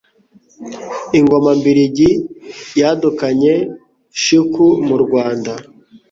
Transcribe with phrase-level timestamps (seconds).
[1.19, 2.09] Ingoma Mbiligi
[2.79, 3.53] yadukanye
[4.21, 5.53] shiku mu Rwanda